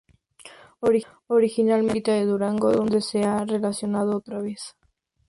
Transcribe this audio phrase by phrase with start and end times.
[1.29, 4.75] Originalmente descrita de Durango, donde no se ha recolectado otra vez.